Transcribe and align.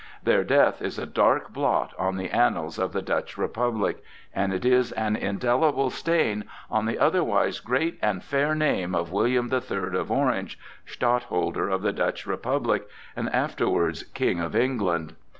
Their 0.23 0.43
death 0.43 0.81
is 0.81 0.97
a 0.97 1.05
dark 1.05 1.53
blot 1.53 1.93
on 1.95 2.17
the 2.17 2.31
annals 2.31 2.79
of 2.79 2.91
the 2.91 3.03
Dutch 3.03 3.37
Republic: 3.37 4.03
and 4.33 4.51
it 4.51 4.65
is 4.65 4.91
an 4.93 5.15
indelible 5.15 5.91
stain 5.91 6.45
on 6.71 6.87
the 6.87 6.97
otherwise 6.97 7.59
great 7.59 7.99
and 8.01 8.23
fair 8.23 8.55
name 8.55 8.95
of 8.95 9.11
William 9.11 9.49
the 9.49 9.61
Third 9.61 9.93
of 9.93 10.09
Orange, 10.11 10.57
Stadtholder 10.87 11.69
of 11.69 11.83
the 11.83 11.93
Dutch 11.93 12.25
Republic 12.25 12.87
and 13.15 13.31
afterwards 13.31 14.01
King 14.01 14.39
of 14.39 14.55
England. 14.55 15.15